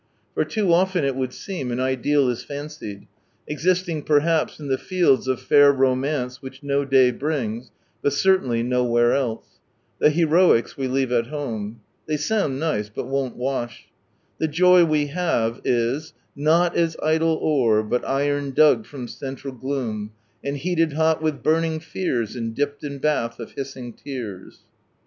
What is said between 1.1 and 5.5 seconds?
would seem, an ideal is fancied, existing perhaps in the" Fields of